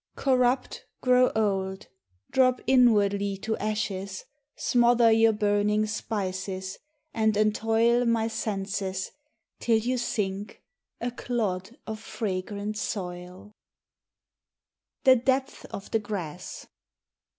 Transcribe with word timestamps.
Corrupt, 0.15 0.87
grow 1.01 1.29
old, 1.35 1.85
Drop 2.31 2.59
inwardly 2.65 3.37
to 3.37 3.55
ashes, 3.57 4.25
smother 4.55 5.11
Your 5.11 5.31
burning 5.31 5.85
spices, 5.85 6.79
and 7.13 7.37
entoil 7.37 8.05
My 8.07 8.27
senses 8.27 9.11
till 9.59 9.77
you 9.77 9.99
sink 9.99 10.63
a 10.99 11.11
clod 11.11 11.77
of 11.85 11.99
fragrant 11.99 12.77
soil 12.79 13.53
1 15.03 15.03
THE 15.03 15.15
DEPTHS 15.17 15.65
OF 15.65 15.91
THE 15.91 15.99
GRASS. 15.99 16.65